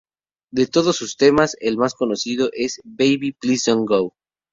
De 0.49 0.65
todos 0.65 0.95
sus 0.95 1.15
temas, 1.15 1.55
el 1.59 1.77
más 1.77 1.93
conocido 1.93 2.49
es 2.53 2.81
"Baby, 2.83 3.33
please 3.39 3.69
don't 3.69 3.85
go". 3.87 4.15